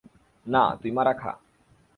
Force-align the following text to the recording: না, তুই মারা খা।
না, 0.45 0.63
তুই 0.81 0.91
মারা 0.91 1.13
খা। 1.13 1.31